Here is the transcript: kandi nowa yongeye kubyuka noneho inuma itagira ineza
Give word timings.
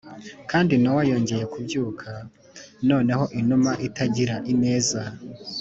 kandi 0.51 0.73
nowa 0.83 1.01
yongeye 1.11 1.45
kubyuka 1.53 2.09
noneho 2.89 3.23
inuma 3.39 3.71
itagira 3.87 4.35
ineza 4.51 5.01